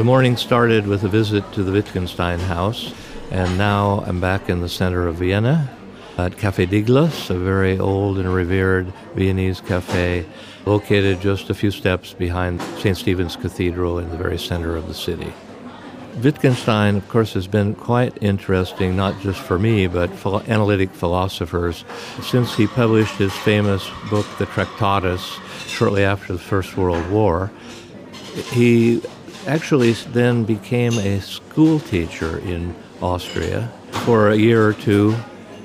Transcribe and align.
The 0.00 0.04
morning 0.04 0.38
started 0.38 0.86
with 0.86 1.04
a 1.04 1.08
visit 1.08 1.44
to 1.52 1.62
the 1.62 1.72
Wittgenstein 1.72 2.38
house, 2.38 2.94
and 3.30 3.58
now 3.58 4.02
I'm 4.06 4.18
back 4.18 4.48
in 4.48 4.62
the 4.62 4.68
center 4.70 5.06
of 5.06 5.16
Vienna 5.16 5.68
at 6.16 6.32
Café 6.32 6.66
Diglas, 6.66 7.28
a 7.28 7.38
very 7.38 7.78
old 7.78 8.16
and 8.16 8.32
revered 8.32 8.90
Viennese 9.14 9.60
cafe 9.60 10.24
located 10.64 11.20
just 11.20 11.50
a 11.50 11.54
few 11.54 11.70
steps 11.70 12.14
behind 12.14 12.62
St. 12.78 12.96
Stephen's 12.96 13.36
Cathedral 13.36 13.98
in 13.98 14.08
the 14.08 14.16
very 14.16 14.38
center 14.38 14.74
of 14.74 14.88
the 14.88 14.94
city. 14.94 15.34
Wittgenstein, 16.22 16.96
of 16.96 17.06
course, 17.10 17.34
has 17.34 17.46
been 17.46 17.74
quite 17.74 18.16
interesting, 18.22 18.96
not 18.96 19.20
just 19.20 19.38
for 19.38 19.58
me, 19.58 19.86
but 19.86 20.08
for 20.14 20.42
analytic 20.48 20.88
philosophers, 20.92 21.84
since 22.22 22.54
he 22.54 22.66
published 22.66 23.16
his 23.16 23.34
famous 23.34 23.86
book, 24.08 24.24
The 24.38 24.46
Tractatus, 24.46 25.38
shortly 25.66 26.04
after 26.04 26.32
the 26.32 26.38
First 26.38 26.78
World 26.78 27.06
War. 27.10 27.50
He 28.50 29.02
actually 29.46 29.92
then 29.92 30.44
became 30.44 30.92
a 30.94 31.20
school 31.20 31.80
teacher 31.80 32.38
in 32.38 32.74
Austria 33.00 33.70
for 34.04 34.30
a 34.30 34.36
year 34.36 34.66
or 34.66 34.72
two 34.72 35.16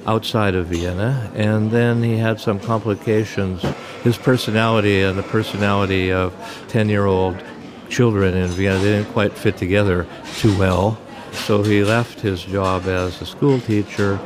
outside 0.06 0.56
of 0.56 0.68
Vienna, 0.68 1.32
and 1.36 1.72
then 1.72 2.04
he 2.04 2.18
had 2.18 2.40
some 2.40 2.60
complications. 2.60 3.62
His 4.04 4.18
personality 4.18 5.02
and 5.02 5.18
the 5.18 5.24
personality 5.24 6.12
of 6.12 6.34
10 6.68 6.90
year 6.90 7.06
old 7.06 7.42
children 7.90 8.36
in 8.36 8.48
Vienna, 8.50 8.80
they 8.80 8.98
didn't 8.98 9.12
quite 9.14 9.34
fit 9.34 9.58
together 9.58 10.06
too 10.38 10.58
well. 10.58 10.98
So 11.34 11.64
he 11.64 11.84
left 11.84 12.22
his 12.22 12.44
job 12.44 12.88
as 12.88 13.22
a 13.22 13.26
school 13.26 13.60
teacher, 13.60 14.20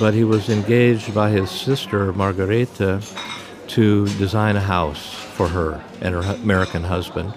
but 0.00 0.14
he 0.14 0.24
was 0.24 0.48
engaged 0.48 1.14
by 1.14 1.30
his 1.30 1.50
sister, 1.50 2.12
Margareta, 2.12 3.00
to 3.68 4.06
design 4.18 4.56
a 4.56 4.60
house 4.60 5.14
for 5.34 5.48
her 5.48 5.82
and 6.00 6.14
her 6.14 6.34
American 6.42 6.82
husband. 6.82 7.32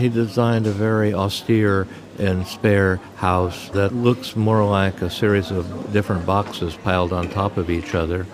He 0.00 0.08
designed 0.08 0.66
a 0.66 0.70
very 0.70 1.12
austere 1.12 1.86
and 2.18 2.46
spare 2.46 2.96
house 3.16 3.68
that 3.74 3.94
looks 3.94 4.34
more 4.34 4.64
like 4.64 5.02
a 5.02 5.10
series 5.10 5.50
of 5.50 5.92
different 5.92 6.24
boxes 6.24 6.74
piled 6.74 7.12
on 7.12 7.28
top 7.28 7.58
of 7.58 7.68
each 7.68 7.94
other, 7.94 8.24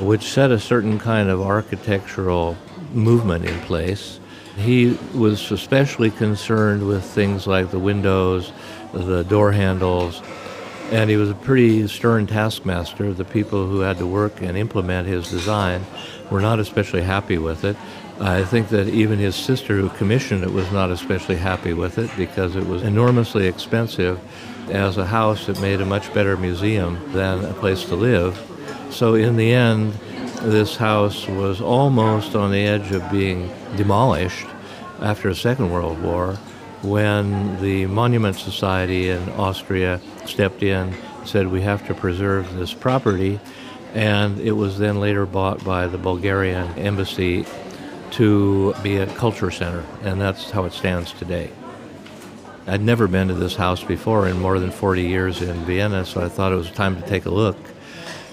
which 0.00 0.22
set 0.22 0.50
a 0.50 0.58
certain 0.58 0.98
kind 0.98 1.28
of 1.28 1.42
architectural 1.42 2.56
movement 2.94 3.44
in 3.44 3.60
place. 3.60 4.20
He 4.56 4.98
was 5.14 5.52
especially 5.52 6.10
concerned 6.10 6.86
with 6.86 7.04
things 7.04 7.46
like 7.46 7.70
the 7.70 7.78
windows, 7.78 8.50
the 8.94 9.22
door 9.22 9.52
handles, 9.52 10.22
and 10.92 11.08
he 11.08 11.16
was 11.16 11.30
a 11.30 11.34
pretty 11.34 11.88
stern 11.88 12.26
taskmaster. 12.26 13.14
The 13.14 13.24
people 13.24 13.66
who 13.66 13.80
had 13.80 13.96
to 13.96 14.06
work 14.06 14.42
and 14.42 14.58
implement 14.58 15.08
his 15.08 15.30
design 15.30 15.86
were 16.30 16.42
not 16.42 16.60
especially 16.60 17.00
happy 17.00 17.38
with 17.38 17.64
it. 17.64 17.78
I 18.20 18.44
think 18.44 18.68
that 18.68 18.88
even 18.88 19.18
his 19.18 19.34
sister, 19.34 19.78
who 19.78 19.88
commissioned 19.88 20.44
it, 20.44 20.52
was 20.52 20.70
not 20.70 20.90
especially 20.90 21.36
happy 21.36 21.72
with 21.72 21.96
it 21.96 22.10
because 22.18 22.56
it 22.56 22.66
was 22.66 22.82
enormously 22.82 23.46
expensive. 23.46 24.20
As 24.68 24.98
a 24.98 25.06
house, 25.06 25.48
it 25.48 25.58
made 25.62 25.80
a 25.80 25.86
much 25.86 26.12
better 26.12 26.36
museum 26.36 27.00
than 27.12 27.42
a 27.42 27.54
place 27.54 27.84
to 27.86 27.96
live. 27.96 28.38
So, 28.90 29.14
in 29.14 29.36
the 29.36 29.50
end, 29.50 29.94
this 30.42 30.76
house 30.76 31.26
was 31.26 31.62
almost 31.62 32.36
on 32.36 32.52
the 32.52 32.60
edge 32.60 32.92
of 32.92 33.10
being 33.10 33.50
demolished 33.76 34.46
after 35.00 35.30
the 35.30 35.34
Second 35.34 35.70
World 35.70 36.00
War 36.02 36.36
when 36.82 37.60
the 37.62 37.86
Monument 37.86 38.36
Society 38.36 39.10
in 39.10 39.28
Austria 39.30 40.00
stepped 40.26 40.62
in, 40.62 40.94
said 41.24 41.46
we 41.46 41.62
have 41.62 41.86
to 41.86 41.94
preserve 41.94 42.54
this 42.56 42.74
property, 42.74 43.38
and 43.94 44.40
it 44.40 44.52
was 44.52 44.78
then 44.78 45.00
later 45.00 45.26
bought 45.26 45.64
by 45.64 45.86
the 45.86 45.98
Bulgarian 45.98 46.66
embassy 46.78 47.46
to 48.12 48.74
be 48.82 48.96
a 48.96 49.06
culture 49.14 49.50
center, 49.50 49.84
and 50.02 50.20
that's 50.20 50.50
how 50.50 50.64
it 50.64 50.72
stands 50.72 51.12
today. 51.12 51.50
I'd 52.66 52.80
never 52.80 53.08
been 53.08 53.28
to 53.28 53.34
this 53.34 53.56
house 53.56 53.82
before 53.82 54.28
in 54.28 54.38
more 54.38 54.58
than 54.58 54.70
40 54.70 55.02
years 55.02 55.42
in 55.42 55.64
Vienna, 55.64 56.04
so 56.04 56.20
I 56.20 56.28
thought 56.28 56.52
it 56.52 56.56
was 56.56 56.70
time 56.70 57.00
to 57.00 57.08
take 57.08 57.26
a 57.26 57.30
look. 57.30 57.56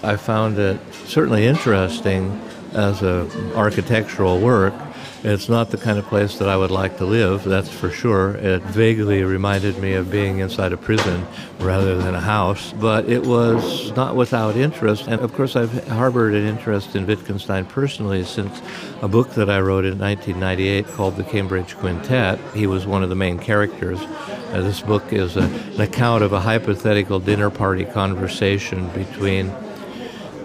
I 0.02 0.16
found 0.16 0.58
it 0.58 0.80
certainly 1.06 1.46
interesting 1.46 2.40
as 2.72 3.02
an 3.02 3.52
architectural 3.54 4.38
work, 4.38 4.74
it's 5.22 5.50
not 5.50 5.70
the 5.70 5.76
kind 5.76 5.98
of 5.98 6.06
place 6.06 6.38
that 6.38 6.48
I 6.48 6.56
would 6.56 6.70
like 6.70 6.96
to 6.96 7.04
live, 7.04 7.44
that's 7.44 7.68
for 7.68 7.90
sure. 7.90 8.36
It 8.36 8.62
vaguely 8.62 9.22
reminded 9.22 9.76
me 9.78 9.92
of 9.92 10.10
being 10.10 10.38
inside 10.38 10.72
a 10.72 10.78
prison 10.78 11.26
rather 11.58 11.98
than 11.98 12.14
a 12.14 12.20
house, 12.20 12.72
but 12.72 13.06
it 13.06 13.26
was 13.26 13.94
not 13.94 14.16
without 14.16 14.56
interest. 14.56 15.08
And 15.08 15.20
of 15.20 15.34
course, 15.34 15.56
I've 15.56 15.86
harbored 15.88 16.32
an 16.32 16.46
interest 16.46 16.96
in 16.96 17.06
Wittgenstein 17.06 17.66
personally 17.66 18.24
since 18.24 18.62
a 19.02 19.08
book 19.08 19.30
that 19.34 19.50
I 19.50 19.60
wrote 19.60 19.84
in 19.84 19.98
1998 19.98 20.86
called 20.86 21.16
The 21.16 21.24
Cambridge 21.24 21.76
Quintet. 21.76 22.38
He 22.54 22.66
was 22.66 22.86
one 22.86 23.02
of 23.02 23.10
the 23.10 23.14
main 23.14 23.38
characters. 23.38 24.00
Uh, 24.00 24.62
this 24.62 24.80
book 24.80 25.12
is 25.12 25.36
a, 25.36 25.42
an 25.42 25.80
account 25.82 26.22
of 26.24 26.32
a 26.32 26.40
hypothetical 26.40 27.20
dinner 27.20 27.50
party 27.50 27.84
conversation 27.84 28.88
between 28.94 29.50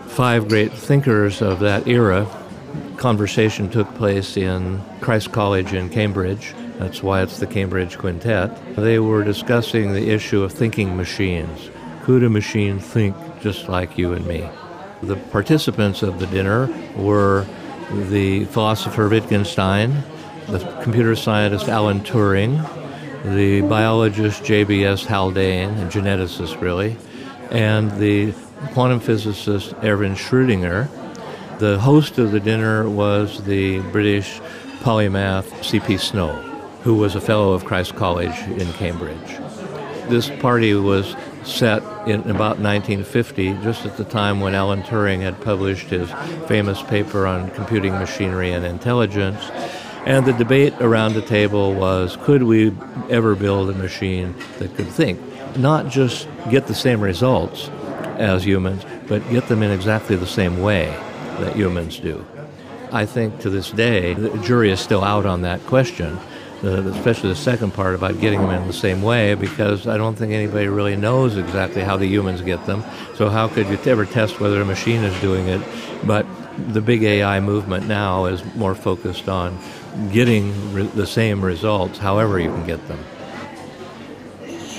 five 0.07 0.49
great 0.49 0.73
thinkers 0.73 1.41
of 1.41 1.59
that 1.61 1.87
era 1.87 2.27
conversation 2.97 3.69
took 3.69 3.93
place 3.95 4.37
in 4.37 4.81
Christ 5.01 5.31
College 5.31 5.73
in 5.73 5.89
Cambridge. 5.89 6.53
That's 6.77 7.01
why 7.01 7.21
it's 7.21 7.39
the 7.39 7.47
Cambridge 7.47 7.97
Quintet. 7.97 8.75
They 8.75 8.99
were 8.99 9.23
discussing 9.23 9.93
the 9.93 10.09
issue 10.09 10.43
of 10.43 10.51
thinking 10.51 10.97
machines. 10.97 11.69
Could 12.03 12.23
a 12.23 12.29
machine 12.29 12.79
think 12.79 13.15
just 13.41 13.69
like 13.69 13.97
you 13.97 14.13
and 14.13 14.25
me? 14.25 14.49
The 15.01 15.15
participants 15.15 16.03
of 16.03 16.19
the 16.19 16.27
dinner 16.27 16.67
were 16.95 17.45
the 17.91 18.45
philosopher 18.45 19.07
Wittgenstein, 19.07 20.03
the 20.47 20.59
computer 20.83 21.15
scientist 21.15 21.67
Alan 21.67 22.01
Turing, 22.01 22.63
the 23.35 23.61
biologist 23.61 24.43
J.B.S. 24.43 25.05
Haldane, 25.05 25.69
a 25.79 25.89
geneticist 25.89 26.61
really, 26.61 26.97
and 27.51 27.91
the 27.99 28.33
quantum 28.73 28.99
physicist 28.99 29.73
Erwin 29.83 30.15
Schrödinger, 30.15 30.89
the 31.59 31.79
host 31.79 32.17
of 32.17 32.31
the 32.31 32.39
dinner 32.39 32.89
was 32.89 33.43
the 33.45 33.79
British 33.91 34.39
polymath 34.81 35.63
C.P. 35.63 35.97
Snow, 35.97 36.33
who 36.83 36.95
was 36.95 37.15
a 37.15 37.21
fellow 37.21 37.53
of 37.53 37.63
Christ 37.63 37.95
College 37.95 38.37
in 38.49 38.71
Cambridge. 38.73 39.37
This 40.09 40.29
party 40.29 40.73
was 40.73 41.15
set 41.43 41.81
in 42.07 42.21
about 42.29 42.59
1950, 42.59 43.53
just 43.63 43.85
at 43.85 43.95
the 43.95 44.03
time 44.03 44.41
when 44.41 44.53
Alan 44.53 44.83
Turing 44.83 45.21
had 45.21 45.39
published 45.41 45.87
his 45.87 46.11
famous 46.47 46.81
paper 46.83 47.25
on 47.25 47.49
computing 47.51 47.93
machinery 47.93 48.51
and 48.51 48.65
intelligence. 48.65 49.49
And 50.05 50.25
the 50.25 50.33
debate 50.33 50.73
around 50.81 51.13
the 51.13 51.21
table 51.21 51.73
was 51.73 52.17
could 52.17 52.43
we 52.43 52.75
ever 53.09 53.33
build 53.35 53.69
a 53.69 53.73
machine 53.73 54.35
that 54.59 54.75
could 54.75 54.87
think? 54.87 55.19
Not 55.57 55.87
just 55.87 56.27
get 56.51 56.67
the 56.67 56.75
same 56.75 56.99
results 56.99 57.69
as 58.17 58.45
humans, 58.45 58.85
but 59.07 59.27
get 59.29 59.47
them 59.47 59.63
in 59.63 59.71
exactly 59.71 60.15
the 60.15 60.27
same 60.27 60.61
way 60.61 60.95
that 61.39 61.55
humans 61.55 61.99
do. 61.99 62.25
I 62.91 63.05
think 63.05 63.39
to 63.41 63.49
this 63.49 63.71
day, 63.71 64.13
the 64.13 64.37
jury 64.39 64.71
is 64.71 64.79
still 64.79 65.03
out 65.03 65.25
on 65.25 65.41
that 65.41 65.59
question, 65.65 66.17
uh, 66.63 66.67
especially 66.93 67.29
the 67.29 67.35
second 67.35 67.73
part 67.73 67.95
about 67.95 68.19
getting 68.19 68.41
them 68.41 68.51
in 68.51 68.67
the 68.67 68.73
same 68.73 69.01
way, 69.01 69.33
because 69.35 69.87
I 69.87 69.97
don't 69.97 70.15
think 70.15 70.33
anybody 70.33 70.67
really 70.67 70.95
knows 70.95 71.35
exactly 71.37 71.81
how 71.81 71.97
the 71.97 72.07
humans 72.07 72.41
get 72.41 72.65
them. 72.65 72.83
So, 73.15 73.29
how 73.29 73.47
could 73.47 73.67
you 73.67 73.77
ever 73.85 74.05
test 74.05 74.39
whether 74.39 74.61
a 74.61 74.65
machine 74.65 75.03
is 75.03 75.19
doing 75.21 75.47
it? 75.47 75.61
But 76.05 76.25
the 76.57 76.81
big 76.81 77.03
AI 77.03 77.39
movement 77.39 77.87
now 77.87 78.25
is 78.25 78.43
more 78.55 78.75
focused 78.75 79.27
on 79.27 79.57
getting 80.11 80.73
re- 80.73 80.83
the 80.87 81.07
same 81.07 81.43
results, 81.43 81.97
however 81.97 82.39
you 82.39 82.49
can 82.49 82.65
get 82.65 82.87
them. 82.87 82.99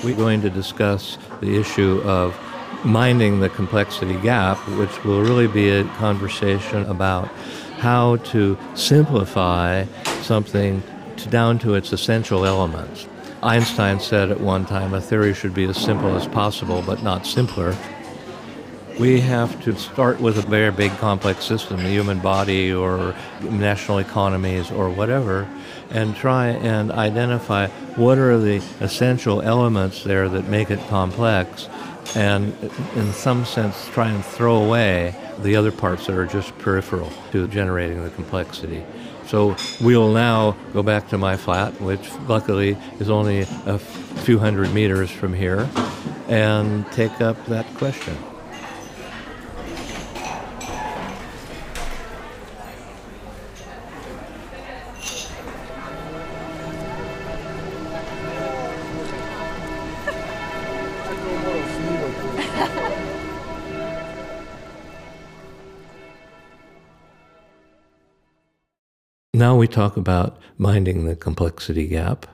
We're 0.05 0.17
going 0.17 0.41
to 0.43 0.51
discuss 0.51 1.19
the 1.41 1.59
issue 1.59 2.01
of 2.05 2.39
minding 2.85 3.41
the 3.41 3.49
complexity 3.49 4.19
gap, 4.21 4.57
which 4.79 5.05
will 5.05 5.23
really 5.23 5.47
be 5.47 5.71
a 5.71 5.85
conversation 5.95 6.85
about 6.87 7.27
how 7.79 8.17
to 8.17 8.57
simplify 8.75 9.85
something 10.23 10.83
to, 11.17 11.29
down 11.29 11.59
to 11.59 11.75
its 11.75 11.93
essential 11.93 12.45
elements. 12.45 13.07
Einstein 13.43 14.01
said 14.01 14.31
at 14.31 14.41
one 14.41 14.65
time 14.65 14.95
a 14.95 15.01
theory 15.01 15.35
should 15.35 15.55
be 15.55 15.65
as 15.65 15.77
simple 15.77 16.17
as 16.17 16.27
possible, 16.27 16.83
but 16.83 17.03
not 17.03 17.27
simpler. 17.27 17.77
We 18.99 19.21
have 19.21 19.63
to 19.65 19.77
start 19.77 20.21
with 20.21 20.39
a 20.39 20.43
very 20.43 20.73
big 20.73 20.91
complex 20.93 21.45
system, 21.45 21.83
the 21.83 21.91
human 21.91 22.19
body 22.19 22.73
or 22.73 23.15
national 23.43 23.99
economies 23.99 24.71
or 24.71 24.89
whatever, 24.89 25.47
and 25.91 26.17
try 26.17 26.49
and 26.49 26.91
identify 26.91 27.69
what 27.97 28.17
are 28.17 28.39
the 28.39 28.63
essential 28.81 29.43
elements 29.43 30.03
there 30.03 30.31
that 30.31 30.49
make 30.49 30.71
it 30.71 30.81
complex 30.89 31.69
and 32.15 32.53
in 32.95 33.13
some 33.13 33.45
sense 33.45 33.89
try 33.89 34.11
and 34.11 34.25
throw 34.25 34.63
away 34.63 35.15
the 35.41 35.57
other 35.57 35.73
parts 35.73 36.07
that 36.07 36.17
are 36.17 36.27
just 36.27 36.57
peripheral 36.59 37.11
to 37.33 37.49
generating 37.49 38.03
the 38.05 38.11
complexity. 38.11 38.85
So 39.27 39.57
we'll 39.81 40.13
now 40.13 40.57
go 40.73 40.83
back 40.83 41.09
to 41.09 41.19
my 41.19 41.37
flat, 41.37 41.81
which 41.81 42.13
luckily 42.29 42.77
is 43.01 43.11
only 43.11 43.41
a 43.67 43.79
few 43.79 44.39
hundred 44.39 44.73
meters 44.73 45.11
from 45.11 45.35
here, 45.35 45.69
and 46.29 46.87
take 46.93 47.21
up 47.21 47.45
that 47.47 47.67
question. 47.75 48.17
We 69.67 69.73
talk 69.73 69.97
about 69.97 70.39
minding 70.59 71.07
the 71.07 71.17
complexity 71.17 71.89
gap. 71.89 72.25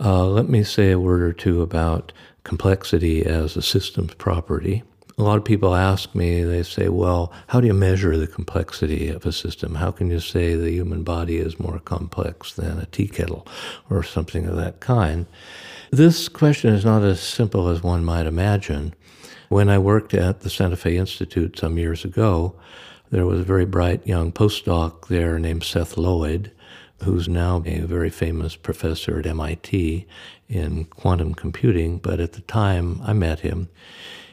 Uh, 0.00 0.24
let 0.28 0.48
me 0.48 0.62
say 0.62 0.92
a 0.92 1.00
word 1.00 1.20
or 1.20 1.32
two 1.32 1.60
about 1.60 2.12
complexity 2.44 3.26
as 3.26 3.56
a 3.56 3.62
systems 3.62 4.14
property. 4.14 4.84
A 5.18 5.24
lot 5.24 5.38
of 5.38 5.44
people 5.44 5.74
ask 5.74 6.14
me, 6.14 6.44
they 6.44 6.62
say, 6.62 6.88
well, 6.88 7.32
how 7.48 7.60
do 7.60 7.66
you 7.66 7.74
measure 7.74 8.16
the 8.16 8.28
complexity 8.28 9.08
of 9.08 9.26
a 9.26 9.32
system? 9.32 9.74
How 9.74 9.90
can 9.90 10.08
you 10.08 10.20
say 10.20 10.54
the 10.54 10.70
human 10.70 11.02
body 11.02 11.38
is 11.38 11.58
more 11.58 11.80
complex 11.80 12.52
than 12.52 12.78
a 12.78 12.86
tea 12.86 13.08
kettle 13.08 13.44
or 13.90 14.04
something 14.04 14.46
of 14.46 14.54
that 14.54 14.78
kind? 14.78 15.26
This 15.90 16.28
question 16.28 16.72
is 16.72 16.84
not 16.84 17.02
as 17.02 17.20
simple 17.20 17.66
as 17.66 17.82
one 17.82 18.04
might 18.04 18.26
imagine. 18.26 18.94
When 19.48 19.68
I 19.68 19.78
worked 19.78 20.14
at 20.14 20.42
the 20.42 20.48
Santa 20.48 20.76
Fe 20.76 20.96
Institute 20.96 21.58
some 21.58 21.76
years 21.76 22.04
ago, 22.04 22.54
there 23.12 23.26
was 23.26 23.40
a 23.40 23.44
very 23.44 23.66
bright 23.66 24.06
young 24.06 24.32
postdoc 24.32 25.06
there 25.08 25.38
named 25.38 25.62
Seth 25.62 25.98
Lloyd, 25.98 26.50
who's 27.02 27.28
now 27.28 27.62
a 27.66 27.80
very 27.80 28.08
famous 28.08 28.56
professor 28.56 29.18
at 29.18 29.26
MIT 29.26 30.06
in 30.48 30.84
quantum 30.86 31.34
computing. 31.34 31.98
But 31.98 32.20
at 32.20 32.32
the 32.32 32.40
time 32.40 33.00
I 33.04 33.12
met 33.12 33.40
him, 33.40 33.68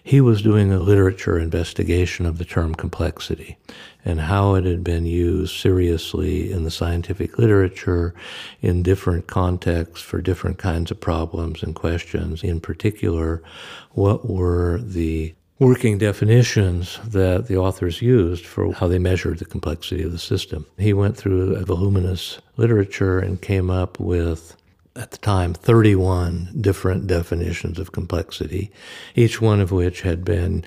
he 0.01 0.21
was 0.21 0.41
doing 0.41 0.71
a 0.71 0.79
literature 0.79 1.37
investigation 1.37 2.25
of 2.25 2.37
the 2.37 2.45
term 2.45 2.73
complexity 2.73 3.57
and 4.05 4.21
how 4.21 4.55
it 4.55 4.63
had 4.63 4.83
been 4.83 5.05
used 5.05 5.59
seriously 5.59 6.49
in 6.49 6.63
the 6.63 6.71
scientific 6.71 7.37
literature 7.37 8.15
in 8.61 8.81
different 8.81 9.27
contexts 9.27 10.01
for 10.01 10.21
different 10.21 10.57
kinds 10.57 10.89
of 10.89 11.01
problems 11.01 11.61
and 11.61 11.75
questions. 11.75 12.43
In 12.43 12.61
particular, 12.61 13.43
what 13.91 14.29
were 14.29 14.79
the 14.81 15.35
working 15.59 15.97
definitions 15.97 17.00
that 17.06 17.47
the 17.47 17.57
authors 17.57 18.01
used 18.01 18.45
for 18.45 18.71
how 18.73 18.88
they 18.88 18.97
measured 18.97 19.39
the 19.39 19.45
complexity 19.45 20.01
of 20.03 20.11
the 20.13 20.17
system. 20.17 20.65
He 20.77 20.94
went 20.94 21.17
through 21.17 21.56
a 21.56 21.65
voluminous 21.65 22.39
literature 22.56 23.19
and 23.19 23.41
came 23.41 23.69
up 23.69 24.00
with 24.00 24.56
at 24.95 25.11
the 25.11 25.17
time 25.17 25.53
31 25.53 26.50
different 26.59 27.07
definitions 27.07 27.77
of 27.77 27.91
complexity, 27.91 28.71
each 29.15 29.41
one 29.41 29.59
of 29.59 29.71
which 29.71 30.01
had 30.01 30.23
been 30.25 30.63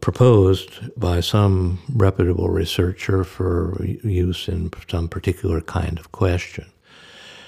proposed 0.00 0.96
by 0.98 1.20
some 1.20 1.80
reputable 1.92 2.48
researcher 2.48 3.24
for 3.24 3.84
use 3.84 4.48
in 4.48 4.70
some 4.88 5.08
particular 5.08 5.60
kind 5.60 5.98
of 5.98 6.12
question. 6.12 6.66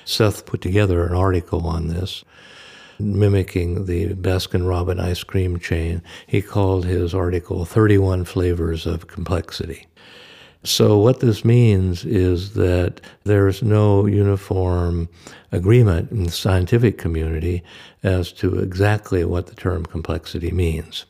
Seth 0.04 0.44
put 0.44 0.60
together 0.60 1.06
an 1.06 1.14
article 1.14 1.66
on 1.66 1.87
this, 1.88 2.25
mimicking 3.00 3.87
the 3.87 4.14
Baskin 4.14 4.69
Robbins 4.69 5.00
ice 5.00 5.23
cream 5.25 5.58
chain. 5.58 6.02
He 6.26 6.43
called 6.43 6.85
his 6.85 7.14
article 7.14 7.64
31 7.64 8.25
Flavors 8.25 8.87
of 8.87 9.06
Complexity. 9.06 9.87
So, 10.62 10.99
what 10.99 11.20
this 11.20 11.43
means 11.43 12.05
is 12.05 12.52
that 12.52 13.00
there's 13.25 13.62
no 13.62 14.05
uniform 14.05 15.08
agreement 15.52 16.11
in 16.11 16.25
the 16.25 16.31
scientific 16.31 16.99
community 16.99 17.62
as 18.02 18.31
to 18.32 18.58
exactly 18.58 19.25
what 19.25 19.47
the 19.47 19.55
term 19.55 19.87
complexity 19.87 20.50
means. 20.50 21.06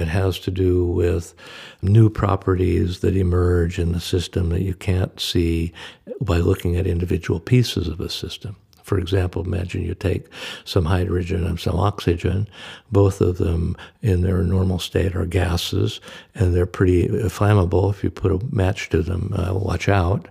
It 0.00 0.08
has 0.08 0.38
to 0.40 0.50
do 0.50 0.84
with 0.84 1.34
new 1.80 2.10
properties 2.10 3.00
that 3.00 3.16
emerge 3.16 3.78
in 3.78 3.92
the 3.92 4.00
system 4.00 4.48
that 4.50 4.62
you 4.62 4.74
can't 4.74 5.18
see 5.20 5.72
by 6.20 6.38
looking 6.38 6.76
at 6.76 6.86
individual 6.86 7.40
pieces 7.40 7.86
of 7.86 8.00
a 8.00 8.08
system. 8.08 8.56
For 8.88 8.98
example, 8.98 9.44
imagine 9.44 9.82
you 9.82 9.94
take 9.94 10.24
some 10.64 10.86
hydrogen 10.86 11.44
and 11.44 11.60
some 11.60 11.76
oxygen. 11.76 12.48
Both 12.90 13.20
of 13.20 13.36
them 13.36 13.76
in 14.00 14.22
their 14.22 14.42
normal 14.42 14.78
state 14.78 15.14
are 15.14 15.26
gases, 15.26 16.00
and 16.34 16.54
they're 16.54 16.64
pretty 16.64 17.06
flammable. 17.28 17.90
If 17.90 18.02
you 18.02 18.10
put 18.10 18.32
a 18.32 18.40
match 18.50 18.88
to 18.88 19.02
them, 19.02 19.34
uh, 19.36 19.52
watch 19.52 19.90
out. 19.90 20.28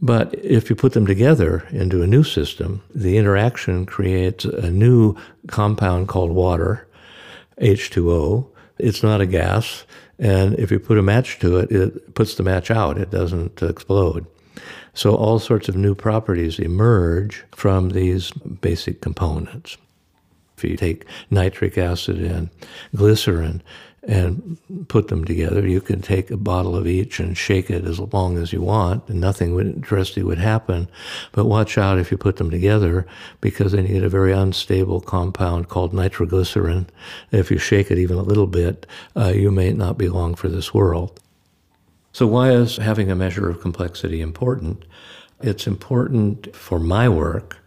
But 0.00 0.32
if 0.36 0.70
you 0.70 0.76
put 0.76 0.92
them 0.92 1.04
together 1.04 1.66
into 1.72 2.00
a 2.00 2.06
new 2.06 2.22
system, 2.22 2.80
the 2.94 3.16
interaction 3.16 3.86
creates 3.86 4.44
a 4.44 4.70
new 4.70 5.16
compound 5.48 6.06
called 6.06 6.30
water, 6.30 6.86
H2O. 7.60 8.46
It's 8.78 9.02
not 9.02 9.20
a 9.20 9.26
gas. 9.26 9.84
And 10.20 10.56
if 10.60 10.70
you 10.70 10.78
put 10.78 10.96
a 10.96 11.02
match 11.02 11.40
to 11.40 11.58
it, 11.58 11.72
it 11.72 12.14
puts 12.14 12.36
the 12.36 12.44
match 12.44 12.70
out. 12.70 12.98
It 12.98 13.10
doesn't 13.10 13.60
explode. 13.60 14.28
So 14.94 15.14
all 15.14 15.38
sorts 15.38 15.68
of 15.68 15.76
new 15.76 15.94
properties 15.94 16.58
emerge 16.58 17.44
from 17.52 17.90
these 17.90 18.30
basic 18.30 19.00
components. 19.00 19.76
If 20.56 20.64
you 20.64 20.76
take 20.76 21.04
nitric 21.30 21.78
acid 21.78 22.18
and 22.18 22.50
glycerin 22.94 23.62
and 24.02 24.58
put 24.88 25.08
them 25.08 25.24
together, 25.24 25.66
you 25.66 25.80
can 25.80 26.00
take 26.00 26.30
a 26.30 26.36
bottle 26.36 26.74
of 26.74 26.86
each 26.86 27.20
and 27.20 27.36
shake 27.36 27.70
it 27.70 27.84
as 27.84 28.00
long 28.00 28.38
as 28.38 28.52
you 28.52 28.62
want, 28.62 29.08
and 29.08 29.20
nothing 29.20 29.58
interesting 29.58 30.24
would 30.26 30.38
happen. 30.38 30.88
But 31.32 31.44
watch 31.44 31.76
out 31.76 31.98
if 31.98 32.10
you 32.10 32.16
put 32.16 32.36
them 32.36 32.50
together 32.50 33.06
because 33.40 33.72
then 33.72 33.86
you 33.86 33.94
get 33.94 34.04
a 34.04 34.08
very 34.08 34.32
unstable 34.32 35.00
compound 35.00 35.68
called 35.68 35.92
nitroglycerin. 35.92 36.88
If 37.30 37.50
you 37.50 37.58
shake 37.58 37.90
it 37.90 37.98
even 37.98 38.16
a 38.16 38.22
little 38.22 38.46
bit, 38.46 38.86
uh, 39.14 39.32
you 39.34 39.50
may 39.50 39.72
not 39.72 39.98
be 39.98 40.08
long 40.08 40.34
for 40.34 40.48
this 40.48 40.72
world. 40.72 41.20
So, 42.18 42.26
why 42.26 42.50
is 42.50 42.78
having 42.78 43.12
a 43.12 43.14
measure 43.14 43.48
of 43.48 43.60
complexity 43.60 44.20
important? 44.20 44.84
It's 45.40 45.68
important 45.68 46.52
for 46.52 46.80
my 46.80 47.08
work 47.08 47.58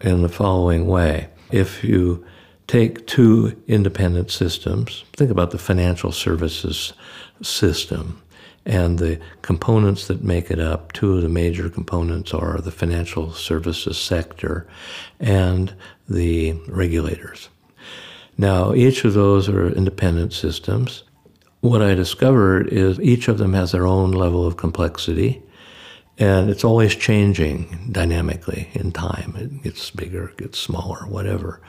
in 0.00 0.22
the 0.22 0.28
following 0.30 0.86
way. 0.86 1.28
If 1.50 1.84
you 1.84 2.24
take 2.66 3.06
two 3.06 3.62
independent 3.68 4.30
systems, 4.30 5.04
think 5.12 5.30
about 5.30 5.50
the 5.50 5.58
financial 5.58 6.12
services 6.12 6.94
system 7.42 8.22
and 8.64 8.98
the 8.98 9.20
components 9.42 10.06
that 10.06 10.24
make 10.24 10.50
it 10.50 10.60
up. 10.60 10.92
Two 10.92 11.16
of 11.16 11.22
the 11.22 11.28
major 11.28 11.68
components 11.68 12.32
are 12.32 12.58
the 12.58 12.72
financial 12.72 13.34
services 13.34 13.98
sector 13.98 14.66
and 15.18 15.74
the 16.08 16.52
regulators. 16.68 17.50
Now, 18.38 18.72
each 18.72 19.04
of 19.04 19.12
those 19.12 19.46
are 19.50 19.68
independent 19.68 20.32
systems. 20.32 21.02
What 21.60 21.82
I 21.82 21.94
discovered 21.94 22.68
is 22.68 22.98
each 23.00 23.28
of 23.28 23.36
them 23.36 23.52
has 23.52 23.72
their 23.72 23.86
own 23.86 24.12
level 24.12 24.46
of 24.46 24.56
complexity, 24.56 25.42
and 26.16 26.48
it's 26.48 26.64
always 26.64 26.94
changing 26.94 27.90
dynamically 27.92 28.70
in 28.72 28.92
time. 28.92 29.34
It 29.36 29.62
gets 29.62 29.90
bigger, 29.90 30.30
it 30.30 30.38
gets 30.38 30.58
smaller, 30.58 31.06
whatever. 31.06 31.60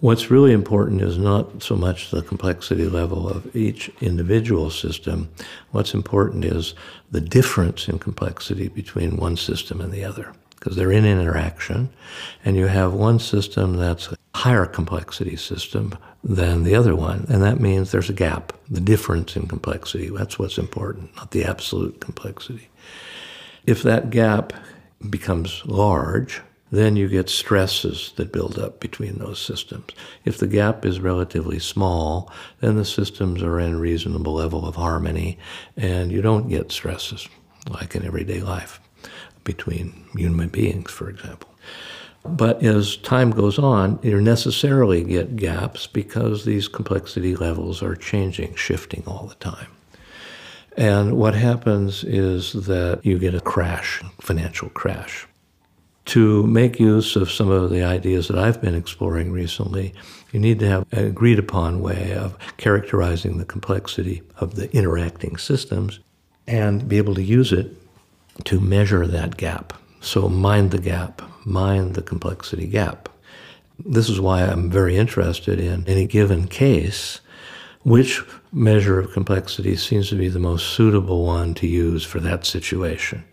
What's 0.00 0.30
really 0.30 0.52
important 0.52 1.00
is 1.00 1.16
not 1.16 1.62
so 1.62 1.74
much 1.74 2.10
the 2.10 2.20
complexity 2.20 2.86
level 2.86 3.26
of 3.26 3.56
each 3.56 3.90
individual 4.02 4.68
system. 4.68 5.30
What's 5.70 5.94
important 5.94 6.44
is 6.44 6.74
the 7.10 7.22
difference 7.22 7.88
in 7.88 7.98
complexity 7.98 8.68
between 8.68 9.16
one 9.16 9.38
system 9.38 9.80
and 9.80 9.90
the 9.90 10.04
other, 10.04 10.34
because 10.64 10.78
they're 10.78 10.92
in 10.92 11.04
interaction, 11.04 11.90
and 12.42 12.56
you 12.56 12.66
have 12.66 12.94
one 12.94 13.18
system 13.18 13.76
that's 13.76 14.10
a 14.10 14.16
higher 14.34 14.64
complexity 14.64 15.36
system 15.36 15.96
than 16.22 16.62
the 16.62 16.74
other 16.74 16.96
one. 16.96 17.26
And 17.28 17.42
that 17.42 17.60
means 17.60 17.90
there's 17.90 18.08
a 18.08 18.14
gap, 18.14 18.54
the 18.70 18.80
difference 18.80 19.36
in 19.36 19.46
complexity. 19.46 20.08
That's 20.08 20.38
what's 20.38 20.56
important, 20.56 21.14
not 21.16 21.32
the 21.32 21.44
absolute 21.44 22.00
complexity. 22.00 22.70
If 23.66 23.82
that 23.82 24.08
gap 24.08 24.54
becomes 25.10 25.62
large, 25.66 26.40
then 26.72 26.96
you 26.96 27.08
get 27.08 27.28
stresses 27.28 28.14
that 28.16 28.32
build 28.32 28.58
up 28.58 28.80
between 28.80 29.18
those 29.18 29.38
systems. 29.38 29.90
If 30.24 30.38
the 30.38 30.46
gap 30.46 30.86
is 30.86 30.98
relatively 30.98 31.58
small, 31.58 32.32
then 32.60 32.76
the 32.76 32.86
systems 32.86 33.42
are 33.42 33.60
in 33.60 33.74
a 33.74 33.78
reasonable 33.78 34.32
level 34.32 34.66
of 34.66 34.76
harmony 34.76 35.38
and 35.76 36.10
you 36.10 36.22
don't 36.22 36.48
get 36.48 36.72
stresses 36.72 37.28
like 37.68 37.94
in 37.94 38.04
everyday 38.04 38.40
life 38.40 38.80
between 39.44 40.06
human 40.16 40.48
beings, 40.48 40.90
for 40.90 41.08
example. 41.08 41.50
But 42.24 42.62
as 42.62 42.96
time 42.96 43.30
goes 43.30 43.58
on, 43.58 43.98
you 44.02 44.18
necessarily 44.20 45.04
get 45.04 45.36
gaps 45.36 45.86
because 45.86 46.44
these 46.44 46.68
complexity 46.68 47.36
levels 47.36 47.82
are 47.82 47.94
changing, 47.94 48.54
shifting 48.54 49.04
all 49.06 49.26
the 49.26 49.34
time. 49.36 49.68
And 50.76 51.16
what 51.16 51.34
happens 51.34 52.02
is 52.02 52.52
that 52.66 53.00
you 53.04 53.18
get 53.18 53.34
a 53.34 53.40
crash, 53.40 54.02
financial 54.20 54.70
crash. 54.70 55.26
To 56.06 56.46
make 56.46 56.80
use 56.80 57.16
of 57.16 57.30
some 57.30 57.50
of 57.50 57.70
the 57.70 57.82
ideas 57.82 58.28
that 58.28 58.38
I've 58.38 58.60
been 58.60 58.74
exploring 58.74 59.30
recently, 59.30 59.94
you 60.32 60.40
need 60.40 60.58
to 60.58 60.68
have 60.68 60.86
an 60.92 61.06
agreed 61.06 61.38
upon 61.38 61.80
way 61.80 62.12
of 62.14 62.36
characterizing 62.56 63.38
the 63.38 63.44
complexity 63.44 64.22
of 64.38 64.56
the 64.56 64.74
interacting 64.76 65.36
systems 65.36 66.00
and 66.46 66.88
be 66.88 66.98
able 66.98 67.14
to 67.14 67.22
use 67.22 67.52
it 67.52 67.74
to 68.44 68.60
measure 68.60 69.06
that 69.06 69.36
gap. 69.36 69.72
So, 70.00 70.28
mind 70.28 70.70
the 70.70 70.78
gap, 70.78 71.22
mind 71.46 71.94
the 71.94 72.02
complexity 72.02 72.66
gap. 72.66 73.08
This 73.78 74.08
is 74.08 74.20
why 74.20 74.42
I'm 74.42 74.70
very 74.70 74.96
interested 74.96 75.60
in 75.60 75.84
any 75.86 76.06
given 76.06 76.46
case, 76.48 77.20
which 77.82 78.22
measure 78.52 78.98
of 78.98 79.12
complexity 79.12 79.76
seems 79.76 80.08
to 80.08 80.16
be 80.16 80.28
the 80.28 80.38
most 80.38 80.74
suitable 80.74 81.24
one 81.24 81.54
to 81.54 81.66
use 81.66 82.04
for 82.04 82.20
that 82.20 82.44
situation. 82.44 83.24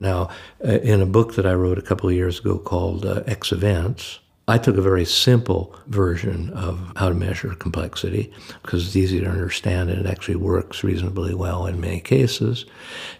Now, 0.00 0.30
uh, 0.64 0.78
in 0.80 1.00
a 1.00 1.06
book 1.06 1.34
that 1.34 1.46
I 1.46 1.54
wrote 1.54 1.78
a 1.78 1.82
couple 1.82 2.08
of 2.08 2.14
years 2.14 2.38
ago 2.38 2.58
called 2.58 3.04
uh, 3.04 3.22
X 3.26 3.52
Events, 3.52 4.20
I 4.48 4.56
took 4.56 4.78
a 4.78 4.82
very 4.82 5.04
simple 5.04 5.76
version 5.88 6.48
of 6.54 6.80
how 6.96 7.10
to 7.10 7.14
measure 7.14 7.54
complexity 7.54 8.32
because 8.62 8.86
it's 8.86 8.96
easy 8.96 9.20
to 9.20 9.28
understand 9.28 9.90
and 9.90 10.06
it 10.06 10.10
actually 10.10 10.36
works 10.36 10.82
reasonably 10.82 11.34
well 11.34 11.66
in 11.66 11.82
many 11.82 12.00
cases, 12.00 12.64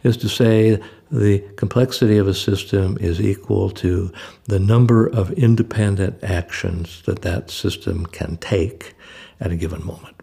is 0.04 0.16
to 0.16 0.28
say 0.30 0.82
the 1.12 1.40
complexity 1.56 2.16
of 2.16 2.28
a 2.28 2.34
system 2.34 2.96
is 2.98 3.20
equal 3.20 3.68
to 3.72 4.10
the 4.44 4.58
number 4.58 5.06
of 5.06 5.30
independent 5.32 6.24
actions 6.24 7.02
that 7.02 7.20
that 7.20 7.50
system 7.50 8.06
can 8.06 8.38
take 8.38 8.94
at 9.38 9.52
a 9.52 9.56
given 9.56 9.84
moment. 9.84 10.16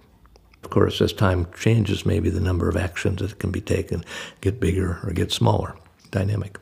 Of 0.64 0.72
course, 0.72 1.02
as 1.02 1.14
time 1.14 1.46
changes, 1.56 2.04
maybe 2.04 2.32
the 2.32 2.40
number 2.40 2.68
of 2.68 2.76
actions 2.76 3.22
that 3.22 3.38
can 3.38 3.52
be 3.52 3.62
taken 3.62 4.04
get 4.42 4.60
bigger 4.60 5.00
or 5.04 5.12
get 5.12 5.32
smaller, 5.32 5.76
dynamic. 6.10 6.58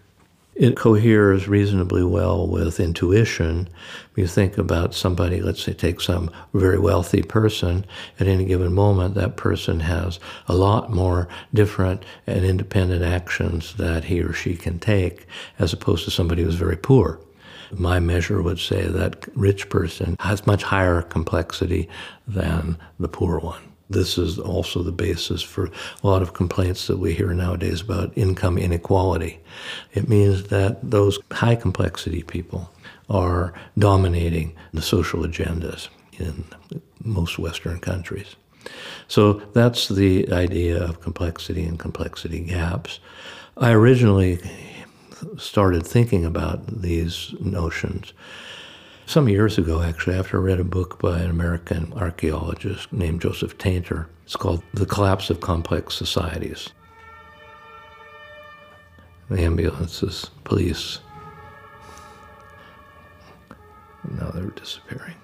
It 0.55 0.75
coheres 0.77 1.48
reasonably 1.48 2.03
well 2.03 2.48
with 2.48 2.79
intuition. 2.79 3.67
You 4.15 4.27
think 4.27 4.60
about 4.60 4.93
somebody, 4.93 5.41
let's 5.41 5.63
say, 5.63 5.74
take 5.74 6.00
some 6.00 6.29
very 6.53 6.77
wealthy 6.77 7.24
person. 7.24 7.86
At 8.19 8.27
any 8.27 8.45
given 8.45 8.72
moment, 8.72 9.15
that 9.15 9.36
person 9.36 9.79
has 9.79 10.19
a 10.48 10.55
lot 10.55 10.91
more 10.91 11.27
different 11.55 12.05
and 12.27 12.45
independent 12.45 13.03
actions 13.03 13.74
that 13.75 14.03
he 14.05 14.22
or 14.22 14.31
she 14.31 14.55
can 14.55 14.77
take, 14.77 15.25
as 15.57 15.74
opposed 15.74 16.05
to 16.05 16.12
somebody 16.12 16.43
who's 16.43 16.55
very 16.55 16.77
poor. 16.77 17.19
My 17.72 18.00
measure 18.00 18.43
would 18.43 18.60
say 18.60 18.88
that 18.88 19.27
rich 19.36 19.69
person 19.69 20.15
has 20.19 20.45
much 20.45 20.62
higher 20.62 21.01
complexity 21.01 21.89
than 22.27 22.77
the 23.00 23.07
poor 23.07 23.39
one. 23.39 23.73
This 23.93 24.17
is 24.17 24.39
also 24.39 24.83
the 24.83 24.91
basis 24.91 25.41
for 25.41 25.65
a 26.03 26.07
lot 26.07 26.21
of 26.21 26.33
complaints 26.33 26.88
that 26.88 26.97
we 26.97 27.13
hear 27.13 27.33
nowadays 27.33 27.81
about 27.81 28.17
income 28.17 28.57
inequality. 28.57 29.39
It 29.93 30.09
means 30.09 30.45
that 30.45 30.89
those 30.89 31.19
high 31.31 31.55
complexity 31.55 32.23
people 32.23 32.71
are 33.09 33.53
dominating 33.77 34.55
the 34.73 34.81
social 34.81 35.21
agendas 35.21 35.89
in 36.19 36.43
most 37.03 37.38
Western 37.39 37.79
countries. 37.79 38.35
So 39.07 39.33
that's 39.53 39.89
the 39.89 40.31
idea 40.31 40.81
of 40.81 41.01
complexity 41.01 41.63
and 41.63 41.77
complexity 41.77 42.39
gaps. 42.39 43.00
I 43.57 43.71
originally 43.71 44.39
started 45.38 45.85
thinking 45.85 46.25
about 46.25 46.81
these 46.81 47.33
notions 47.39 48.13
some 49.05 49.29
years 49.29 49.57
ago, 49.57 49.81
actually, 49.81 50.17
after 50.17 50.38
I 50.38 50.43
read 50.43 50.60
a 50.60 50.63
book 50.63 51.00
by 51.00 51.19
an 51.19 51.29
American 51.29 51.93
archaeologist 51.93 52.91
named 52.93 53.22
Joseph 53.22 53.57
Tainter. 53.57 54.07
It's 54.25 54.36
called 54.36 54.63
The 54.74 54.86
Collapse 54.86 55.29
of 55.29 55.41
Complex 55.41 55.95
Societies. 55.95 56.69
The 59.29 59.41
ambulances, 59.41 60.29
police. 60.43 61.00
Now 64.19 64.31
they're 64.31 64.45
disappearing. 64.51 65.15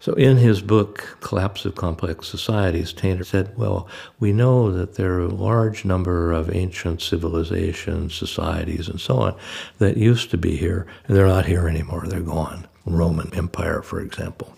So, 0.00 0.12
in 0.14 0.36
his 0.36 0.60
book, 0.60 1.16
Collapse 1.20 1.64
of 1.64 1.76
Complex 1.76 2.28
Societies, 2.28 2.92
Tainter 2.92 3.24
said, 3.24 3.56
Well, 3.56 3.88
we 4.20 4.34
know 4.34 4.70
that 4.70 4.96
there 4.96 5.14
are 5.14 5.24
a 5.24 5.28
large 5.28 5.86
number 5.86 6.30
of 6.30 6.54
ancient 6.54 7.00
civilizations, 7.00 8.14
societies, 8.14 8.86
and 8.88 9.00
so 9.00 9.16
on 9.16 9.36
that 9.78 9.96
used 9.96 10.30
to 10.32 10.36
be 10.36 10.56
here, 10.56 10.86
and 11.06 11.16
they're 11.16 11.26
not 11.26 11.46
here 11.46 11.68
anymore. 11.68 12.04
They're 12.06 12.20
gone. 12.20 12.68
Roman 12.86 13.32
Empire, 13.34 13.82
for 13.82 14.00
example, 14.00 14.56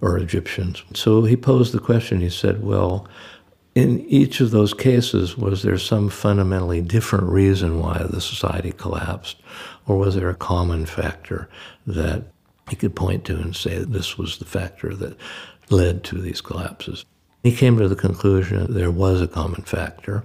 or 0.00 0.16
Egyptians. 0.16 0.82
So 0.94 1.22
he 1.22 1.36
posed 1.36 1.72
the 1.72 1.80
question 1.80 2.20
he 2.20 2.30
said, 2.30 2.62
well, 2.62 3.06
in 3.74 4.00
each 4.00 4.40
of 4.40 4.50
those 4.50 4.74
cases, 4.74 5.36
was 5.36 5.62
there 5.62 5.78
some 5.78 6.08
fundamentally 6.08 6.80
different 6.80 7.28
reason 7.28 7.80
why 7.80 8.04
the 8.08 8.20
society 8.20 8.72
collapsed? 8.72 9.36
Or 9.86 9.96
was 9.96 10.16
there 10.16 10.30
a 10.30 10.34
common 10.34 10.86
factor 10.86 11.48
that 11.86 12.24
he 12.68 12.76
could 12.76 12.96
point 12.96 13.24
to 13.26 13.36
and 13.36 13.54
say 13.54 13.78
this 13.78 14.18
was 14.18 14.38
the 14.38 14.44
factor 14.44 14.94
that 14.96 15.16
led 15.70 16.02
to 16.04 16.20
these 16.20 16.40
collapses? 16.40 17.04
He 17.42 17.56
came 17.56 17.78
to 17.78 17.88
the 17.88 17.96
conclusion 17.96 18.60
that 18.60 18.72
there 18.74 18.90
was 18.90 19.22
a 19.22 19.28
common 19.28 19.62
factor, 19.62 20.24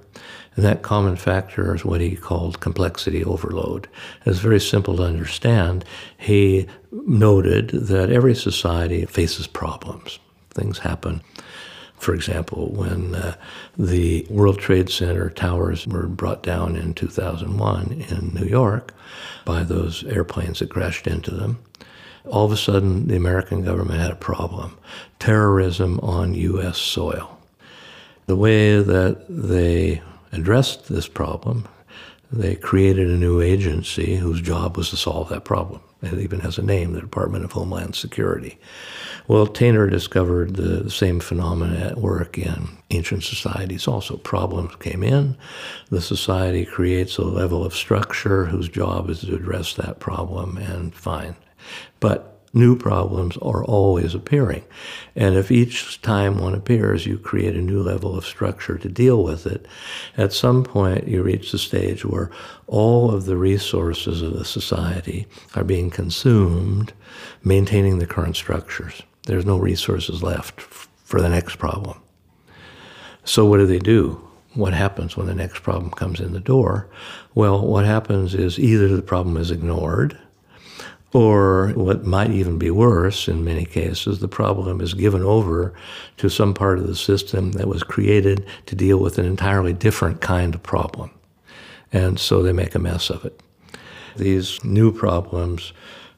and 0.56 0.64
that 0.64 0.82
common 0.82 1.16
factor 1.16 1.76
is 1.76 1.84
what 1.84 2.02
he 2.02 2.16
called 2.16 2.62
complexity 2.62 3.24
overload. 3.24 3.90
It's 4.26 4.40
very 4.40 4.60
simple 4.60 4.98
to 4.98 5.04
understand. 5.04 5.84
He 6.18 6.68
noted 6.92 7.70
that 7.70 8.10
every 8.10 8.36
society 8.36 9.06
faces 9.06 9.48
problems. 9.48 10.20
Things 10.52 10.80
happen. 10.80 11.22
For 11.98 12.14
example, 12.14 12.70
when 12.72 13.16
uh, 13.16 13.36
the 13.78 14.26
World 14.30 14.60
Trade 14.60 14.90
Center 14.90 15.30
towers 15.30 15.88
were 15.88 16.08
brought 16.08 16.44
down 16.44 16.76
in 16.76 16.94
2001 16.94 18.06
in 18.10 18.34
New 18.34 18.46
York 18.46 18.94
by 19.44 19.64
those 19.64 20.04
airplanes 20.06 20.60
that 20.60 20.70
crashed 20.70 21.08
into 21.08 21.32
them, 21.32 21.60
all 22.26 22.46
of 22.46 22.52
a 22.52 22.58
sudden 22.58 23.08
the 23.08 23.16
American 23.16 23.64
government 23.64 24.00
had 24.00 24.12
a 24.12 24.16
problem 24.16 24.78
terrorism 25.20 26.00
on 26.02 26.34
U.S. 26.34 26.78
soil. 26.78 27.40
The 28.28 28.36
way 28.36 28.82
that 28.82 29.26
they 29.30 30.02
addressed 30.36 30.88
this 30.88 31.08
problem, 31.08 31.68
they 32.32 32.56
created 32.56 33.10
a 33.10 33.18
new 33.18 33.42
agency 33.42 34.16
whose 34.16 34.42
job 34.42 34.78
was 34.78 34.90
to 34.90 34.98
solve 34.98 35.30
that 35.30 35.46
problem. 35.46 35.82
It 36.02 36.20
even 36.20 36.42
has 36.42 36.58
a 36.58 36.64
name, 36.64 36.94
the 36.94 37.02
Department 37.02 37.46
of 37.46 37.54
Homeland 37.54 37.96
Security. 37.96 38.60
Well, 39.28 39.48
Tainter 39.48 39.90
discovered 39.90 40.56
the 40.56 40.90
same 40.90 41.20
phenomena 41.20 41.78
at 41.78 41.98
work 41.98 42.38
in 42.38 42.78
ancient 42.92 43.24
societies 43.24 43.88
also. 43.88 44.18
Problems 44.18 44.76
came 44.76 45.02
in, 45.02 45.36
the 45.90 46.02
society 46.02 46.66
creates 46.66 47.18
a 47.18 47.24
level 47.24 47.66
of 47.66 47.74
structure 47.74 48.46
whose 48.46 48.70
job 48.70 49.10
is 49.10 49.22
to 49.22 49.36
address 49.36 49.74
that 49.76 50.00
problem, 50.00 50.58
and 50.58 50.94
fine. 50.94 51.36
But 52.00 52.35
new 52.56 52.76
problems 52.76 53.38
are 53.38 53.64
always 53.64 54.16
appearing. 54.16 54.64
And 55.16 55.36
if 55.36 55.52
each 55.52 56.02
time 56.02 56.38
one 56.38 56.56
appears, 56.56 57.06
you 57.06 57.18
create 57.18 57.56
a 57.56 57.62
new 57.62 57.82
level 57.82 58.18
of 58.18 58.26
structure 58.26 58.78
to 58.78 58.90
deal 58.90 59.24
with 59.24 59.46
it, 59.46 59.68
at 60.18 60.34
some 60.34 60.64
point 60.64 61.08
you 61.08 61.22
reach 61.22 61.52
the 61.52 61.58
stage 61.58 62.06
where 62.06 62.32
all 62.68 63.12
of 63.12 63.26
the 63.26 63.38
resources 63.38 64.22
of 64.22 64.34
the 64.34 64.46
society 64.46 65.28
are 65.54 65.64
being 65.64 65.90
consumed 65.90 66.94
maintaining 67.44 68.00
the 68.00 68.08
current 68.08 68.36
structures. 68.36 69.04
There's 69.24 69.46
no 69.46 69.58
resources 69.58 70.24
left 70.24 70.62
for 70.62 71.22
the 71.22 71.30
next 71.30 71.58
problem. 71.58 72.00
So, 73.24 73.46
what 73.46 73.58
do 73.58 73.66
they 73.66 73.80
do? 73.80 74.22
What 74.54 74.74
happens 74.74 75.18
when 75.18 75.28
the 75.28 75.36
next 75.36 75.64
problem 75.64 75.92
comes 75.92 76.20
in 76.22 76.32
the 76.32 76.40
door? 76.40 76.88
Well, 77.34 77.66
what 77.66 77.86
happens 77.86 78.34
is 78.34 78.58
either 78.58 78.88
the 78.88 79.02
problem 79.02 79.36
is 79.36 79.52
ignored, 79.52 80.18
or 81.16 81.70
what 81.76 82.06
might 82.06 82.32
even 82.32 82.58
be 82.58 82.70
worse 82.70 83.30
in 83.30 83.46
many 83.46 83.64
cases, 83.64 84.20
the 84.20 84.28
problem 84.28 84.82
is 84.82 84.94
given 84.94 85.22
over 85.22 85.74
to 86.18 86.28
some 86.28 86.54
part 86.54 86.78
of 86.78 86.88
the 86.88 86.96
system 86.96 87.54
that 87.54 87.70
was 87.70 87.84
created 87.84 88.46
to 88.66 88.76
deal 88.76 88.98
with 88.98 89.18
an 89.18 89.26
entirely 89.26 89.72
different 89.72 90.20
kind 90.20 90.54
of 90.54 90.62
problem. 90.62 91.10
And 91.94 92.20
so 92.20 92.44
they 92.44 92.52
make 92.52 92.76
a 92.76 92.80
mess 92.80 93.10
of 93.10 93.24
it. 93.24 93.40
These 94.18 94.62
new 94.66 94.92
problems 94.92 95.72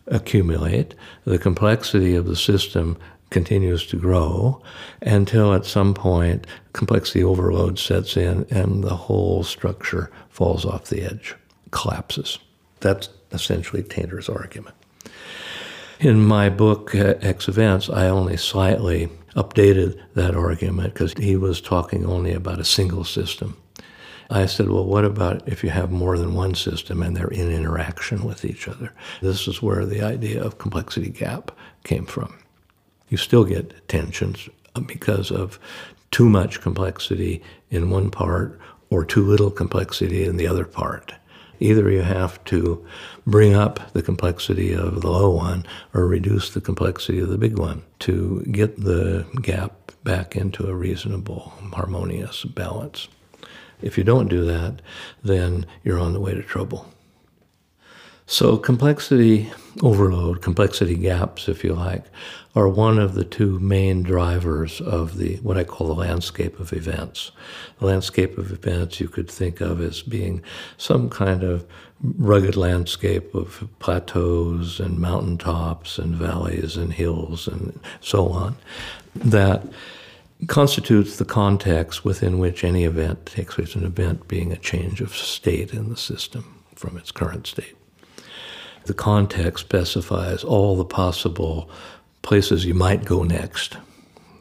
accumulate, 0.07 0.95
the 1.25 1.37
complexity 1.37 2.15
of 2.15 2.25
the 2.25 2.35
system 2.35 2.97
continues 3.29 3.85
to 3.87 3.97
grow 3.97 4.59
until 5.03 5.53
at 5.53 5.65
some 5.65 5.93
point 5.93 6.47
complexity 6.73 7.23
overload 7.23 7.77
sets 7.77 8.17
in 8.17 8.47
and 8.49 8.83
the 8.83 8.95
whole 8.95 9.43
structure 9.43 10.09
falls 10.29 10.65
off 10.65 10.85
the 10.85 11.03
edge, 11.03 11.35
collapses. 11.69 12.39
That's 12.79 13.09
essentially 13.31 13.83
Tainter's 13.83 14.27
argument. 14.27 14.73
In 15.99 16.23
my 16.23 16.49
book, 16.49 16.93
uh, 16.93 17.15
X 17.21 17.47
Events, 17.47 17.89
I 17.89 18.07
only 18.07 18.37
slightly 18.37 19.09
updated 19.35 19.99
that 20.13 20.35
argument 20.35 20.93
because 20.93 21.13
he 21.13 21.35
was 21.35 21.59
talking 21.59 22.05
only 22.05 22.33
about 22.33 22.59
a 22.59 22.65
single 22.65 23.03
system. 23.03 23.57
I 24.29 24.45
said, 24.45 24.69
well, 24.69 24.85
what 24.85 25.05
about 25.05 25.47
if 25.47 25.63
you 25.63 25.71
have 25.71 25.89
more 25.89 26.19
than 26.19 26.35
one 26.35 26.53
system 26.53 27.01
and 27.01 27.17
they're 27.17 27.29
in 27.29 27.51
interaction 27.51 28.23
with 28.23 28.45
each 28.45 28.67
other? 28.67 28.93
This 29.23 29.47
is 29.47 29.63
where 29.63 29.87
the 29.87 30.03
idea 30.03 30.43
of 30.43 30.59
complexity 30.59 31.09
gap 31.09 31.51
came 31.83 32.05
from. 32.05 32.37
You 33.09 33.17
still 33.17 33.43
get 33.43 33.87
tensions 33.87 34.49
because 34.85 35.31
of 35.31 35.57
too 36.11 36.29
much 36.29 36.61
complexity 36.61 37.41
in 37.71 37.89
one 37.89 38.11
part 38.11 38.59
or 38.91 39.03
too 39.03 39.25
little 39.25 39.49
complexity 39.49 40.25
in 40.25 40.37
the 40.37 40.47
other 40.47 40.65
part. 40.65 41.15
Either 41.59 41.89
you 41.89 42.01
have 42.01 42.43
to 42.45 42.85
bring 43.25 43.53
up 43.53 43.91
the 43.93 44.01
complexity 44.01 44.73
of 44.73 45.01
the 45.01 45.09
low 45.09 45.29
one 45.29 45.65
or 45.93 46.05
reduce 46.05 46.49
the 46.49 46.61
complexity 46.61 47.19
of 47.19 47.29
the 47.29 47.37
big 47.37 47.57
one 47.57 47.83
to 47.99 48.43
get 48.51 48.83
the 48.83 49.25
gap 49.41 49.91
back 50.03 50.35
into 50.35 50.67
a 50.67 50.75
reasonable, 50.75 51.53
harmonious 51.73 52.43
balance. 52.45 53.07
If 53.81 53.97
you 53.97 54.03
don't 54.03 54.27
do 54.27 54.45
that, 54.45 54.81
then 55.23 55.65
you're 55.83 55.99
on 55.99 56.13
the 56.13 56.19
way 56.19 56.33
to 56.33 56.41
trouble. 56.41 56.91
So, 58.29 58.57
complexity 58.57 59.49
overload, 59.81 60.41
complexity 60.41 60.95
gaps, 60.95 61.47
if 61.47 61.63
you 61.63 61.73
like, 61.73 62.03
are 62.57 62.67
one 62.67 62.99
of 62.99 63.13
the 63.13 63.23
two 63.23 63.57
main 63.59 64.03
drivers 64.03 64.81
of 64.81 65.17
the 65.17 65.37
what 65.37 65.57
I 65.57 65.63
call 65.63 65.87
the 65.87 65.93
landscape 65.93 66.59
of 66.59 66.73
events. 66.73 67.31
The 67.79 67.85
landscape 67.85 68.37
of 68.37 68.51
events 68.51 68.99
you 68.99 69.07
could 69.07 69.31
think 69.31 69.61
of 69.61 69.79
as 69.79 70.01
being 70.01 70.41
some 70.75 71.09
kind 71.09 71.41
of 71.41 71.65
rugged 72.01 72.57
landscape 72.57 73.33
of 73.33 73.65
plateaus 73.79 74.81
and 74.81 74.99
mountaintops 74.99 75.97
and 75.97 76.13
valleys 76.13 76.75
and 76.75 76.91
hills 76.91 77.47
and 77.47 77.79
so 78.01 78.27
on 78.27 78.57
that 79.15 79.63
constitutes 80.47 81.15
the 81.15 81.25
context 81.25 82.03
within 82.03 82.39
which 82.39 82.65
any 82.65 82.83
event 82.83 83.25
takes 83.25 83.55
place, 83.55 83.73
an 83.73 83.85
event 83.85 84.27
being 84.27 84.51
a 84.51 84.57
change 84.57 84.99
of 84.99 85.15
state 85.15 85.73
in 85.73 85.87
the 85.87 85.97
system 85.97 86.61
from 86.75 86.97
its 86.97 87.09
current 87.09 87.47
state. 87.47 87.75
The 88.87 88.93
context 88.93 89.65
specifies 89.65 90.45
all 90.45 90.77
the 90.77 90.85
possible 90.85 91.69
places 92.21 92.65
you 92.65 92.73
might 92.73 93.03
go 93.03 93.21
next 93.21 93.75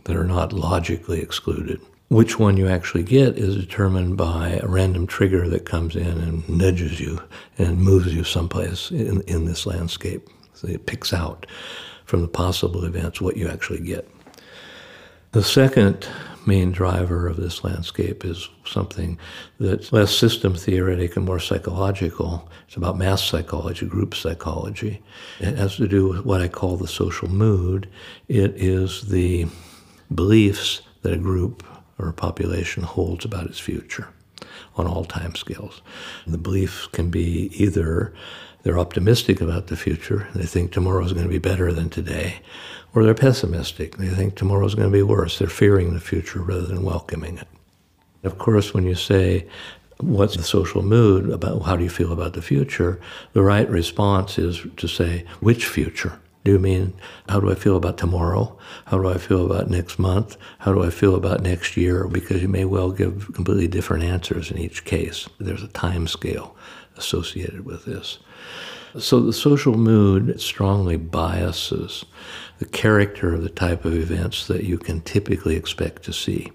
that 0.04 0.14
are 0.14 0.22
not 0.22 0.52
logically 0.52 1.20
excluded. 1.20 1.80
Which 2.10 2.38
one 2.38 2.56
you 2.56 2.68
actually 2.68 3.02
get 3.02 3.36
is 3.36 3.56
determined 3.56 4.16
by 4.16 4.60
a 4.62 4.68
random 4.68 5.08
trigger 5.08 5.48
that 5.48 5.66
comes 5.66 5.96
in 5.96 6.06
and 6.06 6.48
nudges 6.48 7.00
you 7.00 7.20
and 7.58 7.78
moves 7.78 8.14
you 8.14 8.22
someplace 8.22 8.92
in, 8.92 9.22
in 9.22 9.46
this 9.46 9.66
landscape. 9.66 10.28
So 10.54 10.68
it 10.68 10.86
picks 10.86 11.12
out 11.12 11.44
from 12.04 12.22
the 12.22 12.28
possible 12.28 12.84
events 12.84 13.20
what 13.20 13.36
you 13.36 13.48
actually 13.48 13.80
get. 13.80 14.08
The 15.32 15.42
second 15.42 16.08
main 16.46 16.70
driver 16.70 17.26
of 17.26 17.36
this 17.36 17.64
landscape 17.64 18.24
is 18.24 18.48
something 18.64 19.18
that's 19.58 19.92
less 19.92 20.16
system 20.16 20.54
theoretic 20.54 21.16
and 21.16 21.26
more 21.26 21.40
psychological. 21.40 22.48
It's 22.66 22.76
about 22.76 22.96
mass 22.96 23.22
psychology, 23.22 23.86
group 23.86 24.14
psychology. 24.14 25.02
It 25.40 25.56
has 25.56 25.76
to 25.76 25.88
do 25.88 26.08
with 26.08 26.24
what 26.24 26.40
I 26.40 26.48
call 26.48 26.76
the 26.76 26.88
social 26.88 27.28
mood. 27.28 27.88
It 28.28 28.54
is 28.56 29.08
the 29.08 29.46
beliefs 30.14 30.82
that 31.02 31.12
a 31.12 31.18
group 31.18 31.64
or 31.98 32.08
a 32.08 32.14
population 32.14 32.84
holds 32.84 33.24
about 33.24 33.46
its 33.46 33.58
future 33.58 34.08
on 34.76 34.86
all 34.86 35.04
time 35.04 35.34
scales. 35.34 35.82
The 36.26 36.38
beliefs 36.38 36.86
can 36.86 37.10
be 37.10 37.50
either 37.54 38.14
they're 38.66 38.80
optimistic 38.80 39.40
about 39.40 39.68
the 39.68 39.76
future, 39.76 40.26
they 40.34 40.44
think 40.44 40.72
tomorrow 40.72 41.04
is 41.04 41.12
going 41.12 41.24
to 41.24 41.30
be 41.30 41.38
better 41.38 41.72
than 41.72 41.88
today, 41.88 42.40
or 42.92 43.04
they're 43.04 43.14
pessimistic. 43.14 43.96
They 43.96 44.08
think 44.08 44.34
tomorrow 44.34 44.66
is 44.66 44.74
going 44.74 44.88
to 44.88 44.92
be 44.92 45.04
worse. 45.04 45.38
They're 45.38 45.46
fearing 45.46 45.94
the 45.94 46.00
future 46.00 46.40
rather 46.40 46.66
than 46.66 46.82
welcoming 46.82 47.38
it. 47.38 47.46
Of 48.24 48.38
course, 48.38 48.74
when 48.74 48.82
you 48.82 48.96
say, 48.96 49.46
What's 49.98 50.36
the 50.36 50.42
social 50.42 50.82
mood 50.82 51.30
about 51.30 51.62
how 51.62 51.76
do 51.76 51.84
you 51.84 51.88
feel 51.88 52.12
about 52.12 52.32
the 52.32 52.42
future? 52.42 53.00
The 53.34 53.42
right 53.42 53.70
response 53.70 54.36
is 54.36 54.66
to 54.78 54.88
say, 54.88 55.24
Which 55.38 55.64
future? 55.66 56.18
Do 56.42 56.50
you 56.50 56.58
mean 56.58 56.92
how 57.28 57.38
do 57.38 57.50
I 57.52 57.54
feel 57.54 57.76
about 57.76 57.98
tomorrow? 57.98 58.58
How 58.86 58.98
do 59.00 59.08
I 59.08 59.18
feel 59.18 59.46
about 59.46 59.70
next 59.70 60.00
month? 60.00 60.36
How 60.58 60.72
do 60.72 60.82
I 60.82 60.90
feel 60.90 61.14
about 61.14 61.40
next 61.40 61.76
year? 61.76 62.08
Because 62.08 62.42
you 62.42 62.48
may 62.48 62.64
well 62.64 62.90
give 62.90 63.32
completely 63.32 63.68
different 63.68 64.02
answers 64.02 64.50
in 64.50 64.58
each 64.58 64.84
case. 64.84 65.28
There's 65.38 65.62
a 65.62 65.68
time 65.68 66.08
scale 66.08 66.56
associated 66.96 67.64
with 67.64 67.84
this. 67.84 68.18
So 68.98 69.20
the 69.20 69.32
social 69.32 69.76
mood 69.76 70.40
strongly 70.40 70.96
biases 70.96 72.04
the 72.58 72.64
character 72.64 73.34
of 73.34 73.42
the 73.42 73.50
type 73.50 73.84
of 73.84 73.94
events 73.94 74.46
that 74.46 74.64
you 74.64 74.78
can 74.78 75.02
typically 75.02 75.56
expect 75.56 76.02
to 76.04 76.12
see. 76.12 76.50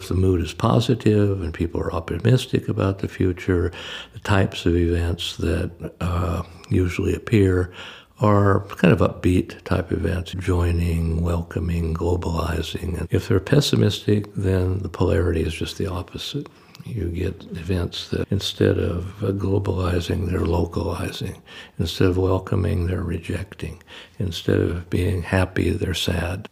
If 0.00 0.08
the 0.08 0.14
mood 0.14 0.40
is 0.40 0.52
positive 0.52 1.40
and 1.42 1.52
people 1.52 1.80
are 1.80 1.92
optimistic 1.92 2.68
about 2.68 2.98
the 2.98 3.08
future, 3.08 3.72
the 4.12 4.20
types 4.20 4.66
of 4.66 4.76
events 4.76 5.36
that 5.36 5.92
uh, 6.00 6.42
usually 6.68 7.14
appear 7.14 7.72
are 8.20 8.60
kind 8.76 8.92
of 8.92 9.00
upbeat 9.00 9.62
type 9.62 9.92
events, 9.92 10.32
joining, 10.32 11.22
welcoming, 11.22 11.94
globalizing. 11.94 12.98
And 12.98 13.08
if 13.10 13.28
they're 13.28 13.40
pessimistic, 13.40 14.32
then 14.34 14.80
the 14.80 14.88
polarity 14.88 15.42
is 15.42 15.54
just 15.54 15.78
the 15.78 15.86
opposite. 15.86 16.48
You 16.88 17.08
get 17.10 17.42
events 17.50 18.08
that 18.08 18.26
instead 18.30 18.78
of 18.78 19.22
uh, 19.22 19.28
globalizing, 19.32 20.30
they're 20.30 20.40
localizing. 20.40 21.42
Instead 21.78 22.08
of 22.08 22.16
welcoming, 22.16 22.86
they're 22.86 23.02
rejecting. 23.02 23.82
Instead 24.18 24.60
of 24.60 24.88
being 24.88 25.22
happy, 25.22 25.70
they're 25.70 25.94
sad. 25.94 26.48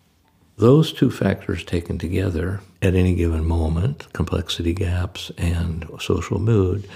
Those 0.59 0.93
two 0.93 1.11
factors 1.11 1.65
taken 1.65 1.99
together 1.99 2.61
at 2.83 2.95
any 2.95 3.15
given 3.15 3.45
moment, 3.45 4.13
complexity 4.13 4.73
gaps 4.73 5.31
and 5.39 5.87
social 6.01 6.39
mood, 6.39 6.89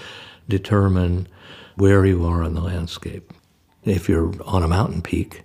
determine 0.49 1.27
where 1.77 2.05
you 2.05 2.25
are 2.27 2.43
on 2.43 2.55
the 2.55 2.61
landscape. 2.61 3.33
If 3.85 4.09
you're 4.09 4.33
on 4.45 4.63
a 4.63 4.69
mountain 4.69 5.03
peak, 5.03 5.43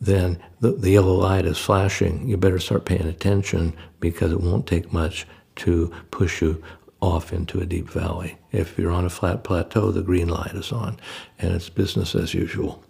then 0.00 0.38
the, 0.60 0.72
the 0.72 0.90
yellow 0.90 1.14
light 1.14 1.44
is 1.44 1.58
flashing. 1.58 2.28
You 2.28 2.36
better 2.36 2.58
start 2.58 2.84
paying 2.84 3.06
attention 3.06 3.76
because 4.00 4.32
it 4.32 4.40
won't 4.40 4.66
take 4.66 4.92
much 4.92 5.26
to 5.56 5.92
push 6.10 6.40
you 6.40 6.62
off 7.00 7.32
into 7.32 7.60
a 7.60 7.66
deep 7.66 7.88
valley. 7.88 8.36
If 8.52 8.78
you're 8.78 8.90
on 8.90 9.04
a 9.04 9.10
flat 9.10 9.44
plateau, 9.44 9.90
the 9.90 10.02
green 10.02 10.28
light 10.28 10.54
is 10.54 10.72
on, 10.72 10.98
and 11.38 11.54
it's 11.54 11.68
business 11.68 12.14
as 12.14 12.34
usual. 12.34 12.82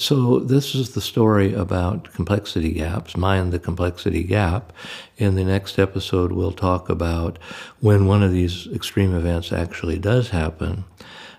So, 0.00 0.38
this 0.38 0.76
is 0.76 0.92
the 0.92 1.00
story 1.00 1.52
about 1.52 2.12
complexity 2.12 2.72
gaps. 2.72 3.16
Mind 3.16 3.52
the 3.52 3.58
complexity 3.58 4.22
gap. 4.22 4.72
In 5.16 5.34
the 5.34 5.42
next 5.42 5.76
episode, 5.76 6.30
we'll 6.30 6.52
talk 6.52 6.88
about 6.88 7.36
when 7.80 8.06
one 8.06 8.22
of 8.22 8.30
these 8.30 8.68
extreme 8.68 9.12
events 9.12 9.52
actually 9.52 9.98
does 9.98 10.30
happen. 10.30 10.84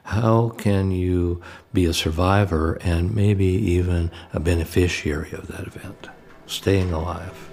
How 0.04 0.50
can 0.50 0.92
you 0.92 1.42
be 1.72 1.86
a 1.86 1.94
survivor 1.94 2.78
and 2.82 3.16
maybe 3.16 3.46
even 3.46 4.12
a 4.34 4.42
beneficiary 4.42 5.32
of 5.32 5.48
that 5.48 5.68
event, 5.68 6.10
staying 6.46 6.92
alive? 6.92 7.49